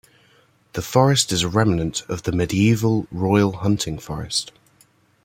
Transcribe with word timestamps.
The 0.73 0.81
forest 0.81 1.31
is 1.31 1.43
a 1.43 1.47
remnant 1.47 2.01
of 2.09 2.23
the 2.23 2.31
medieval 2.31 3.05
royal 3.11 3.57
hunting 3.57 3.99
forest. 3.99 4.51